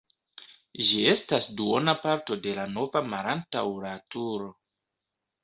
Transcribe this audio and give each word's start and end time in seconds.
Ĝi 0.85 1.01
estas 1.11 1.47
duona 1.59 1.95
parto 2.07 2.39
de 2.47 2.55
la 2.61 2.65
navo 2.73 3.05
malantaŭ 3.13 3.63
la 3.87 3.95
turo. 4.17 4.51